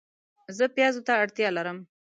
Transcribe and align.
زه 0.57 0.65
پیازو 0.75 1.01
ته 1.07 1.13
اړتیا 1.23 1.49
لرم 1.57 1.77